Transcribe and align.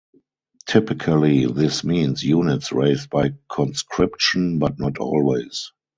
Typically 0.65 1.45
this 1.45 1.83
means 1.83 2.23
units 2.23 2.71
raised 2.71 3.07
by 3.11 3.35
conscription, 3.49 4.57
but 4.57 4.79
not 4.79 4.97
always. 4.97 5.73